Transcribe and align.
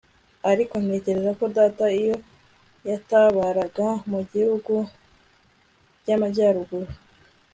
ariko 0.51 0.73
ntekereje 0.85 1.31
ko 1.39 1.45
data, 1.57 1.85
iyo 1.99 2.15
yatabaraga 2.89 3.87
mu 4.09 4.19
bihugu 4.29 4.73
by'amajyaruguru 6.01 6.89